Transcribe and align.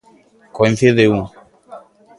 Coincide 0.57 1.03
un. 1.15 1.21